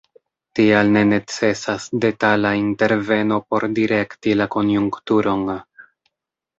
Tial 0.59 0.87
ne 0.95 1.03
necesas 1.09 1.85
detala 2.07 2.55
interveno 2.63 3.41
por 3.47 3.69
direkti 3.79 4.37
la 4.43 4.53
konjunkturon. 4.59 5.49